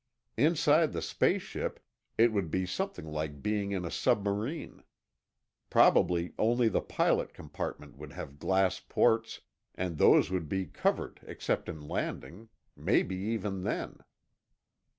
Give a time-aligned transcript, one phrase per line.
[0.37, 1.79] Inside the space ship,
[2.17, 4.81] it would be something like being in a submarine.
[5.69, 9.41] Probably only the pilot compartment would have glass ports,
[9.75, 13.99] and those would be covered except in landing—maybe even then.